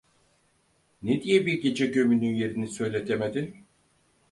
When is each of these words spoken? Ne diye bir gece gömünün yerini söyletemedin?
Ne 1.01 1.21
diye 1.23 1.45
bir 1.45 1.61
gece 1.61 1.85
gömünün 1.85 2.35
yerini 2.35 2.67
söyletemedin? 2.67 3.57